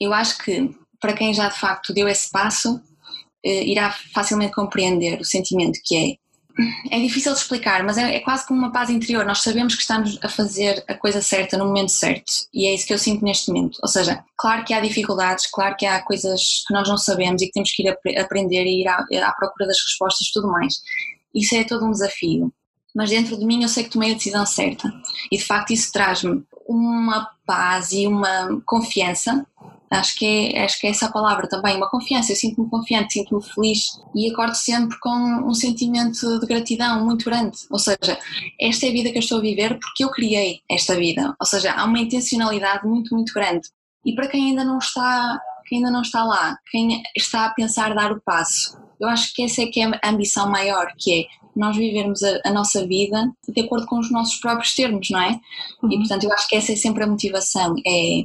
[0.00, 2.80] Eu acho que para quem já de facto deu esse passo,
[3.44, 6.22] eh, irá facilmente compreender o sentimento que é
[6.90, 9.24] é difícil de explicar, mas é, é, quase como uma paz interior.
[9.24, 12.86] Nós sabemos que estamos a fazer a coisa certa no momento certo e é isso
[12.86, 13.78] que eu sinto neste momento.
[13.82, 17.46] Ou seja, claro que há dificuldades, claro que há coisas que nós não sabemos e
[17.46, 20.48] que temos que ir a, aprender e ir à, à procura das respostas e tudo
[20.48, 20.74] mais.
[21.34, 22.52] Isso é todo um desafio.
[22.94, 24.92] Mas dentro de mim eu sei que tomei a decisão certa
[25.30, 29.46] e de facto isso traz-me uma paz e uma confiança
[29.92, 32.32] Acho que, é, acho que é essa a palavra também, uma confiança.
[32.32, 37.58] Eu sinto-me confiante, sinto-me feliz e acordo sempre com um sentimento de gratidão muito grande.
[37.70, 38.18] Ou seja,
[38.58, 41.36] esta é a vida que eu estou a viver porque eu criei esta vida.
[41.38, 43.68] Ou seja, há uma intencionalidade muito, muito grande.
[44.04, 47.94] E para quem ainda não está, quem ainda não está lá, quem está a pensar
[47.94, 51.41] dar o passo, eu acho que essa é que é a ambição maior, que é
[51.54, 55.40] nós vivermos a, a, nossa vida de acordo com os nossos próprios termos, não é?
[55.82, 55.92] Uhum.
[55.92, 58.24] E portanto eu acho que essa é sempre a motivação, é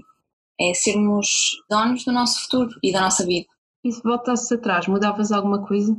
[0.60, 1.28] é sermos
[1.70, 3.46] donos do nosso futuro e da nossa vida.
[3.84, 5.96] E se voltasses atrás, mudavas alguma coisa?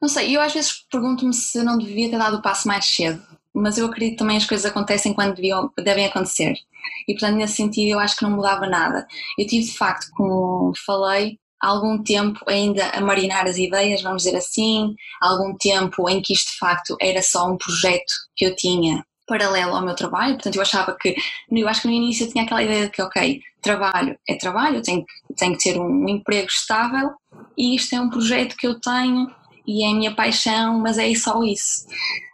[0.00, 3.22] Não sei, eu às vezes pergunto-me se não devia ter dado o passo mais cedo,
[3.54, 6.54] mas eu acredito também as coisas acontecem quando deviam, devem acontecer.
[7.06, 9.06] E portanto, nesse sentido, eu acho que não mudava nada.
[9.38, 14.36] Eu tive de facto, como falei, algum tempo ainda a marinar as ideias, vamos dizer
[14.36, 19.06] assim, algum tempo em que isto de facto era só um projeto que eu tinha
[19.28, 21.14] paralelo ao meu trabalho, portanto eu achava que,
[21.50, 24.82] eu acho que no início eu tinha aquela ideia de que, ok, trabalho é trabalho,
[24.82, 27.12] tenho, tenho que ter um emprego estável
[27.56, 29.32] e isto é um projeto que eu tenho
[29.64, 31.86] e é a minha paixão, mas é só isso.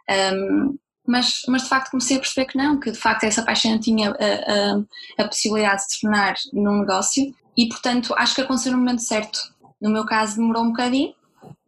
[0.09, 3.79] Um, mas, mas de facto comecei a perceber que não, que de facto essa paixão
[3.79, 8.71] tinha a, a, a possibilidade de se tornar num negócio e portanto acho que aconteceu
[8.71, 9.39] no momento certo.
[9.81, 11.13] No meu caso demorou um bocadinho,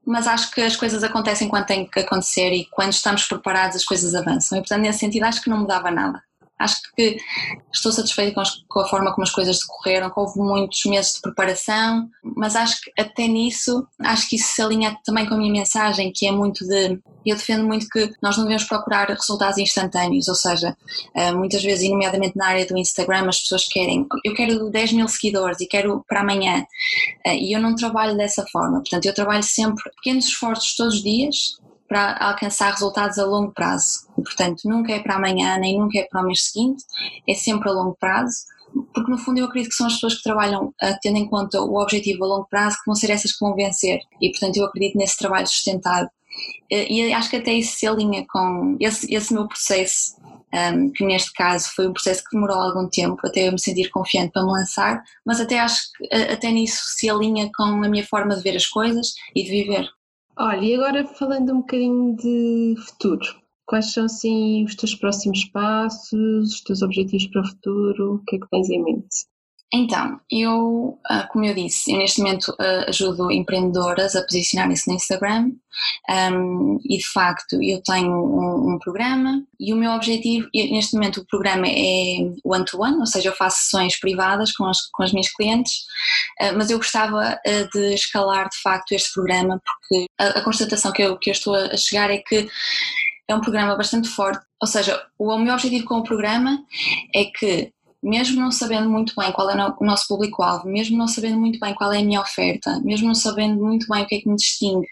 [0.06, 3.86] mas acho que as coisas acontecem quando têm que acontecer e quando estamos preparados as
[3.86, 4.58] coisas avançam.
[4.58, 6.22] E portanto, nesse sentido, acho que não mudava nada.
[6.64, 7.18] Acho que
[7.74, 11.22] estou satisfeita com, com, a forma como as coisas decorreram, que houve muitos meses de
[11.22, 15.52] preparação, mas acho que até nisso, acho que isso se alinha também com a minha
[15.52, 17.00] mensagem, que é muito de.
[17.24, 20.76] Eu defendo muito que nós não devemos procurar resultados instantâneos, ou seja,
[21.16, 24.94] eh, muitas vezes, e nomeadamente na área do Instagram, as pessoas querem, eu quero 10
[24.94, 26.66] mil seguidores e quero para amanhã,
[27.24, 31.04] eh, e eu não trabalho dessa forma, portanto, eu trabalho sempre pequenos esforços todos os
[31.04, 31.62] dias
[31.92, 34.08] para alcançar resultados a longo prazo.
[34.16, 36.86] Portanto, nunca é para amanhã, nem nunca é para o mês seguinte,
[37.28, 38.46] é sempre a longo prazo,
[38.94, 41.60] porque no fundo eu acredito que são as pessoas que trabalham uh, tendo em conta
[41.62, 44.00] o objetivo a longo prazo que vão ser essas que vão vencer.
[44.22, 46.10] E, portanto, eu acredito nesse trabalho sustentado
[46.72, 50.16] e acho que até isso se alinha com esse, esse meu processo
[50.54, 53.90] um, que neste caso foi um processo que demorou algum tempo até eu me sentir
[53.90, 58.08] confiante para me lançar, mas até acho que até nisso se alinha com a minha
[58.08, 59.90] forma de ver as coisas e de viver.
[60.44, 63.22] Olha, e agora falando um bocadinho de futuro,
[63.64, 68.38] quais são assim os teus próximos passos, os teus objetivos para o futuro, o que
[68.38, 69.28] é que tens em mente?
[69.74, 74.96] Então, eu, ah, como eu disse, eu neste momento ah, ajudo empreendedoras a posicionarem-se no
[74.96, 75.52] Instagram
[76.10, 81.22] um, e de facto eu tenho um, um, programa e o meu objetivo, neste momento
[81.22, 85.14] o programa é one-to-one, -one, ou seja, eu faço sessões privadas com as, com as
[85.14, 85.86] minhas clientes,
[86.42, 87.40] uh, mas eu gostava
[87.74, 91.56] de escalar de facto este programa porque a, a constatação que eu, que eu estou
[91.56, 92.50] a chegar é que
[93.26, 96.60] é um programa bastante forte, ou seja, o, o meu objetivo com o programa
[97.16, 101.38] é que mesmo não sabendo muito bem qual é o nosso público-alvo, mesmo não sabendo
[101.38, 104.20] muito bem qual é a minha oferta, mesmo não sabendo muito bem o que é
[104.20, 104.88] que me distingue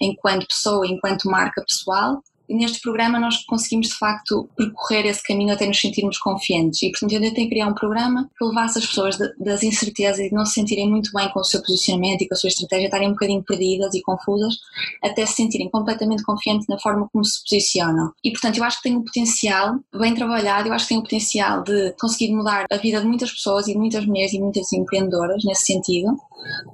[0.00, 2.22] enquanto pessoa, enquanto marca pessoal,
[2.54, 7.12] neste programa nós conseguimos de facto percorrer esse caminho até nos sentirmos confiantes e portanto
[7.12, 10.54] eu tentei criar um programa que levasse as pessoas das incertezas e de não se
[10.54, 13.42] sentirem muito bem com o seu posicionamento e com a sua estratégia, estarem um bocadinho
[13.42, 14.54] perdidas e confusas,
[15.02, 18.12] até se sentirem completamente confiantes na forma como se posicionam.
[18.24, 21.02] E portanto eu acho que tem um potencial bem trabalhado, eu acho que tem um
[21.02, 24.72] potencial de conseguir mudar a vida de muitas pessoas e de muitas mulheres e muitas
[24.72, 26.16] empreendedoras nesse sentido,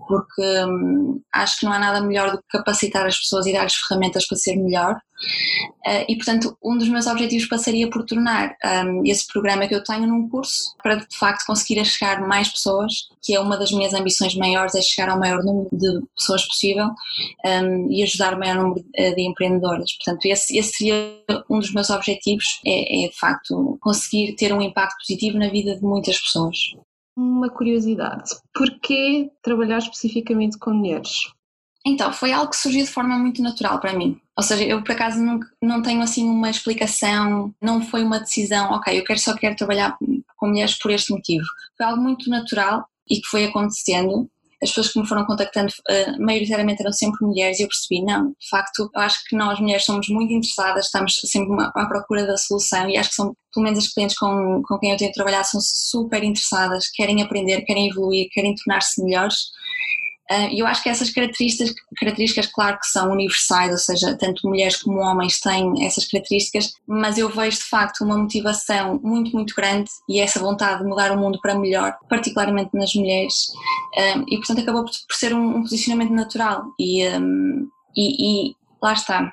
[0.06, 3.74] porque hum, acho que não há nada melhor do que capacitar as pessoas e dar-lhes
[3.74, 4.96] ferramentas para ser melhor.
[5.86, 9.82] Uh, e, portanto, um dos meus objetivos passaria por tornar um, esse programa que eu
[9.82, 13.94] tenho num curso para, de facto, conseguir chegar mais pessoas, que é uma das minhas
[13.94, 16.88] ambições maiores, é chegar ao maior número de pessoas possível
[17.44, 19.92] um, e ajudar o maior número de, de empreendedoras.
[19.96, 20.94] Portanto, esse, esse, seria
[21.48, 25.76] um dos meus objetivos, é, é, de facto, conseguir ter um impacto positivo na vida
[25.76, 26.56] de muitas pessoas.
[27.16, 31.32] Uma curiosidade, porquê trabalhar especificamente com mulheres?
[31.86, 34.20] Então, foi algo que surgiu de forma muito natural para mim.
[34.36, 38.72] Ou seja, eu por acaso não, não tenho assim uma explicação, não foi uma decisão,
[38.72, 39.96] ok, eu quero, só quero trabalhar
[40.36, 41.46] com mulheres por este motivo.
[41.76, 44.28] Foi algo muito natural e que foi acontecendo.
[44.62, 48.28] As pessoas que me foram contactando, uh, maioritariamente eram sempre mulheres, e eu percebi, não,
[48.30, 52.36] de facto, eu acho que nós mulheres somos muito interessadas, estamos sempre à procura da
[52.36, 55.46] solução, e acho que são, pelo menos as clientes com, com quem eu tenho trabalhado,
[55.46, 59.36] são super interessadas, querem aprender, querem evoluir, querem tornar-se melhores
[60.52, 64.82] e eu acho que essas características, características, claro que são universais, ou seja, tanto mulheres
[64.82, 69.88] como homens têm essas características, mas eu vejo de facto uma motivação muito, muito grande
[70.08, 73.52] e essa vontade de mudar o mundo para melhor, particularmente nas mulheres,
[73.96, 76.64] ah, e portanto acabou por ser um, posicionamento natural.
[76.78, 79.32] E, um, e, e lá está.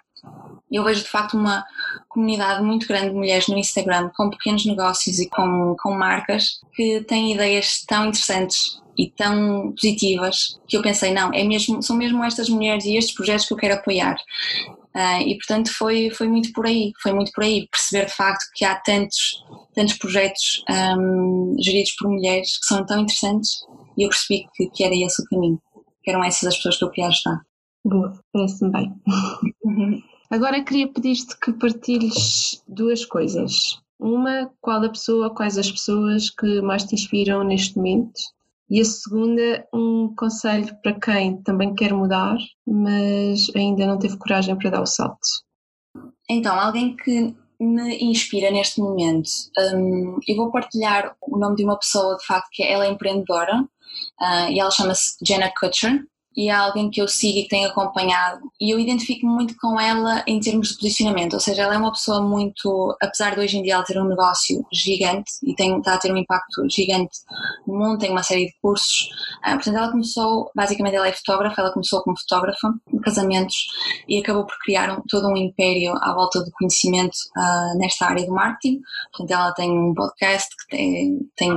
[0.71, 1.65] Eu vejo de facto uma
[2.07, 7.01] comunidade muito grande de mulheres no Instagram com pequenos negócios e com, com marcas que
[7.01, 12.23] têm ideias tão interessantes e tão positivas que eu pensei, não, é mesmo, são mesmo
[12.23, 14.15] estas mulheres e estes projetos que eu quero apoiar.
[14.95, 18.45] Uh, e portanto foi, foi muito por aí, foi muito por aí, perceber de facto
[18.53, 23.63] que há tantos, tantos projetos um, geridos por mulheres que são tão interessantes
[23.97, 25.59] e eu percebi que, que era esse o caminho,
[26.03, 27.41] que eram essas as pessoas que eu queria ajudar.
[27.83, 28.93] Boa, parece-me bem.
[29.63, 30.01] Uhum.
[30.29, 33.79] Agora queria pedir-te que partilhes duas coisas.
[33.99, 38.19] Uma, qual a pessoa, quais as pessoas que mais te inspiram neste momento
[38.73, 44.57] e a segunda, um conselho para quem também quer mudar, mas ainda não teve coragem
[44.57, 45.19] para dar o salto.
[46.27, 49.29] Então, alguém que me inspira neste momento,
[49.75, 53.61] um, eu vou partilhar o nome de uma pessoa, de facto, que ela é empreendedora
[53.61, 56.03] uh, e ela chama-se Jenna Kutcher
[56.35, 58.41] e é alguém que eu sigo e que tenho acompanhado.
[58.59, 61.91] E eu identifico-me muito com ela em termos de posicionamento, ou seja, ela é uma
[61.91, 65.95] pessoa muito, apesar de hoje em dia ela ter um negócio gigante e tem, está
[65.95, 67.11] a ter um impacto gigante
[67.67, 69.09] no mundo, tem uma série de cursos,
[69.45, 73.55] uh, portanto ela começou, basicamente ela é fotógrafa, ela começou como fotógrafa de casamentos
[74.07, 78.25] e acabou por criar um, todo um império à volta do conhecimento uh, nesta área
[78.25, 78.79] do marketing,
[79.11, 81.51] portanto ela tem um podcast que tem, tem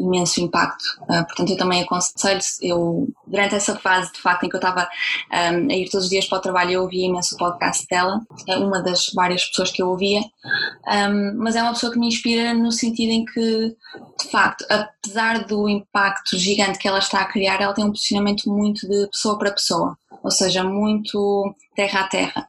[0.00, 4.56] imenso impacto, uh, portanto eu também aconselho, eu durante essa fase de facto em que
[4.56, 4.88] eu estava
[5.32, 8.20] um, a ir todos os dias para o trabalho eu ouvia imenso o podcast dela,
[8.48, 12.08] é uma das várias pessoas que eu ouvia, um, mas é uma pessoa que me
[12.08, 13.76] inspira no sentido em que,
[14.18, 18.48] de facto, apesar do impacto gigante que ela está a criar, ela tem um posicionamento
[18.48, 22.48] muito de pessoa para pessoa, ou seja, muito terra a terra.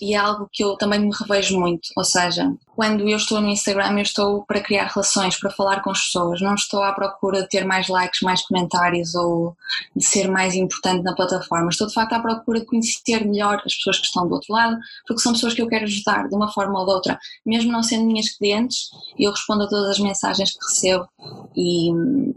[0.00, 3.48] E é algo que eu também me revejo muito, ou seja, quando eu estou no
[3.50, 7.42] Instagram, eu estou para criar relações, para falar com as pessoas, não estou à procura
[7.42, 9.54] de ter mais likes, mais comentários ou
[9.94, 11.68] de ser mais importante na plataforma.
[11.68, 14.78] Estou de facto à procura de conhecer melhor as pessoas que estão do outro lado,
[15.06, 17.82] porque são pessoas que eu quero ajudar de uma forma ou de outra, mesmo não
[17.82, 21.06] sendo minhas clientes, eu respondo a todas as mensagens que recebo
[21.54, 21.90] e,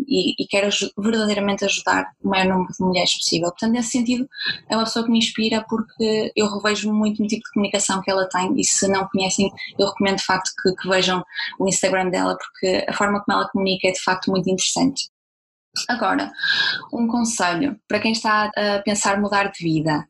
[0.06, 0.68] e, e quero
[0.98, 3.50] verdadeiramente ajudar o maior número de mulheres possível.
[3.50, 4.28] Portanto, nesse sentido,
[4.70, 8.10] é uma pessoa que me inspira porque eu revejo muito no tipo de comunicação que
[8.10, 11.24] ela tem e se não conhecem, eu recomendo de facto que, que vejam
[11.60, 15.10] o Instagram dela porque a forma como ela comunica é de facto muito interessante.
[15.90, 16.32] Agora,
[16.94, 20.08] um conselho para quem está a pensar mudar de vida.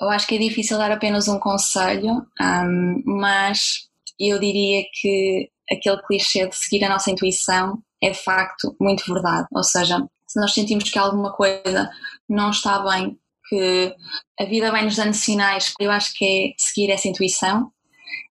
[0.00, 3.88] Eu acho que é difícil dar apenas um conselho, um, mas
[4.20, 9.46] eu diria que aquele clichê de seguir a nossa intuição é de facto muito verdade.
[9.52, 11.90] Ou seja, se nós sentimos que alguma coisa
[12.28, 13.18] não está bem,
[13.48, 13.94] que
[14.38, 17.70] a vida vai nos dando sinais, eu acho que é seguir essa intuição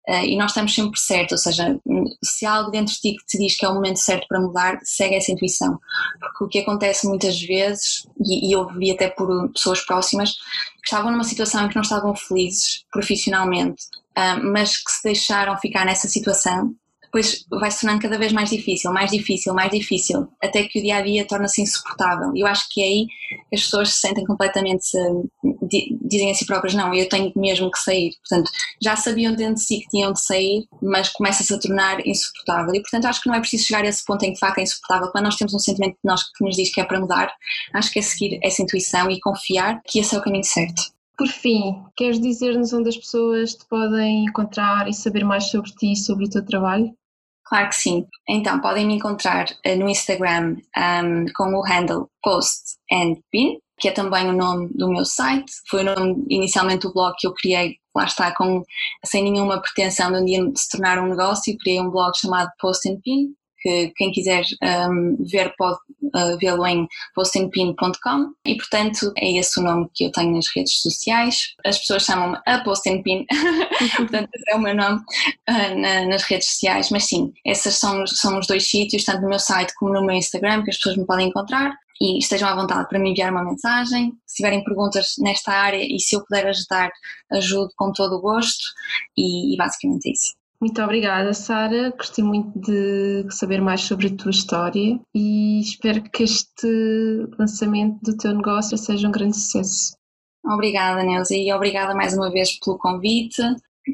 [0.08, 1.80] uh, e nós estamos sempre certos, ou seja,
[2.24, 4.42] se há algo dentro de ti que te diz que é o momento certo para
[4.42, 5.80] mudar, segue essa intuição.
[6.20, 10.88] Porque o que acontece muitas vezes, e, e eu vi até por pessoas próximas, que
[10.88, 13.84] estavam numa situação em que não estavam felizes profissionalmente,
[14.18, 16.76] uh, mas que se deixaram ficar nessa situação
[17.06, 20.82] depois vai se tornando cada vez mais difícil, mais difícil, mais difícil, até que o
[20.82, 22.32] dia a dia torna-se insuportável.
[22.36, 23.08] E eu acho que é aí
[23.54, 24.86] as pessoas se sentem completamente,
[26.02, 28.14] dizem a si próprias: não, eu tenho mesmo que sair.
[28.28, 28.52] Portanto,
[28.82, 32.74] já sabiam dentro de si que tinham de sair, mas começa-se a tornar insuportável.
[32.76, 34.60] E portanto, acho que não é preciso chegar a esse ponto em que de facto
[34.60, 35.12] é insuportável.
[35.12, 37.32] Quando nós temos um sentimento de nós que nos diz que é para mudar,
[37.74, 40.95] acho que é seguir essa intuição e confiar que esse é o caminho certo.
[41.18, 45.94] Por fim, queres dizer-nos onde as pessoas te podem encontrar e saber mais sobre ti
[45.94, 46.94] e sobre o teu trabalho?
[47.46, 48.08] Claro que sim.
[48.28, 53.88] Então, podem me encontrar uh, no Instagram um, com o handle Post and Pin, que
[53.88, 55.52] é também o nome do meu site.
[55.70, 58.64] Foi o nome, inicialmente, do blog que eu criei, lá está, com,
[59.06, 61.56] sem nenhuma pretensão de um dia se tornar um negócio.
[61.60, 63.36] Criei um blog chamado Post and Pin,
[63.66, 65.80] que quem quiser um, ver pode
[66.16, 70.82] uh, vê-lo em postinpin.com e portanto é esse o nome que eu tenho nas redes
[70.82, 71.56] sociais.
[71.66, 73.26] As pessoas chamam-me a Postinpin,
[73.98, 75.00] portanto é o meu nome
[75.50, 79.30] uh, na, nas redes sociais, mas sim, esses são, são os dois sítios, tanto no
[79.30, 82.56] meu site como no meu Instagram, que as pessoas me podem encontrar e estejam à
[82.56, 84.14] vontade para me enviar uma mensagem.
[84.28, 86.92] Se tiverem perguntas nesta área e se eu puder ajudar,
[87.32, 88.64] ajudo com todo o gosto
[89.18, 90.45] e, e basicamente é isso.
[90.66, 91.94] Muito obrigada, Sara.
[91.96, 96.68] Gostei muito de saber mais sobre a tua história e espero que este
[97.38, 99.96] lançamento do teu negócio seja um grande sucesso.
[100.44, 103.44] Obrigada, Neuza, e obrigada mais uma vez pelo convite.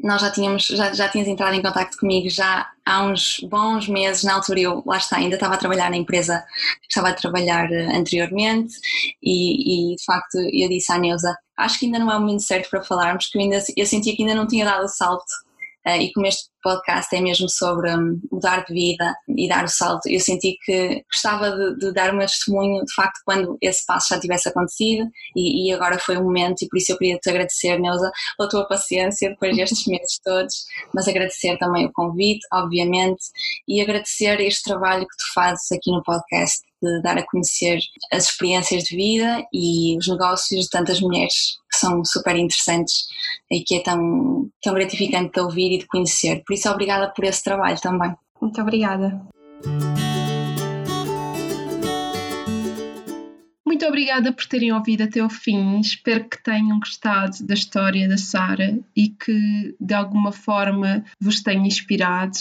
[0.02, 4.24] Nós já tínhamos, já, já tinhas entrado em contato comigo já há uns bons meses,
[4.24, 6.42] na altura eu, lá está, ainda estava a trabalhar na empresa
[6.80, 8.72] que estava a trabalhar eh, anteriormente
[9.22, 12.42] e, e de facto eu disse à Neuza, acho que ainda não é o momento
[12.42, 15.26] certo para falarmos, que eu, ainda, eu sentia que ainda não tinha dado o salto
[15.86, 20.08] e como este podcast é mesmo sobre um, mudar de vida e dar o salto,
[20.08, 24.20] eu senti que gostava de, de, dar meu testemunho de facto quando esse passo já
[24.20, 27.78] tivesse acontecido e, e agora foi o momento e por isso eu queria te agradecer,
[27.78, 30.54] Neuza, pela tua paciência depois destes meses todos,
[30.94, 33.24] mas agradecer também o convite, obviamente,
[33.66, 37.78] e agradecer este trabalho que tu fazes aqui no podcast de dar a conhecer
[38.12, 43.06] as experiências de vida e os negócios de tantas mulheres que são super interessantes
[43.50, 46.42] e que é tão, tão gratificante de ouvir e de conhecer.
[46.46, 48.14] Por isso, obrigada por esse trabalho também.
[48.40, 49.22] Muito obrigada.
[53.64, 55.80] Muito obrigada por terem ouvido até ao fim.
[55.80, 61.66] Espero que tenham gostado da história da Sara e que de alguma forma vos tenha
[61.66, 62.36] inspirado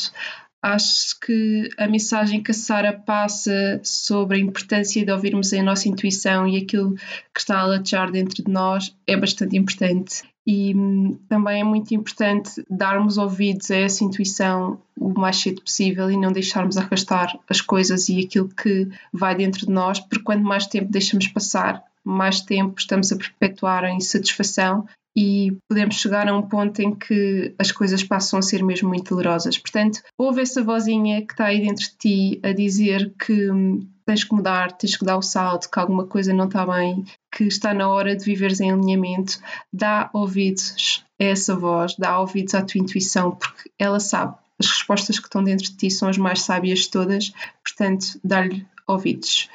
[0.61, 5.89] Acho que a mensagem que a Sara passa sobre a importância de ouvirmos a nossa
[5.89, 6.95] intuição e aquilo
[7.33, 10.21] que está a latejar dentro de nós é bastante importante.
[10.45, 16.11] E hum, também é muito importante darmos ouvidos a essa intuição o mais cedo possível
[16.11, 20.43] e não deixarmos arrastar as coisas e aquilo que vai dentro de nós, porque quanto
[20.43, 26.35] mais tempo deixamos passar, mais tempo estamos a perpetuar a insatisfação e podemos chegar a
[26.35, 29.57] um ponto em que as coisas passam a ser mesmo muito dolorosas.
[29.57, 34.23] Portanto, ouve essa vozinha que está aí dentro de ti a dizer que hum, tens
[34.23, 37.73] que mudar, tens que dar o salto, que alguma coisa não está bem, que está
[37.73, 39.39] na hora de viveres em alinhamento.
[39.71, 44.35] Dá ouvidos a essa voz, dá ouvidos à tua intuição, porque ela sabe.
[44.59, 47.33] As respostas que estão dentro de ti são as mais sábias de todas,
[47.63, 49.49] portanto, dá-lhe ouvidos.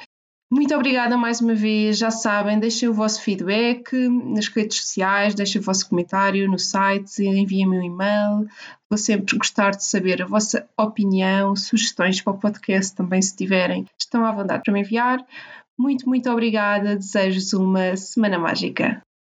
[0.49, 1.97] Muito obrigada mais uma vez.
[1.97, 7.21] Já sabem, deixem o vosso feedback nas redes sociais, deixem o vosso comentário no site,
[7.21, 8.47] enviem-me um e-mail.
[8.89, 13.85] Vou sempre gostar de saber a vossa opinião, sugestões para o podcast também, se tiverem.
[13.99, 15.19] Estão à vontade para me enviar.
[15.77, 16.95] Muito, muito obrigada.
[16.95, 19.01] Desejo-vos uma semana mágica.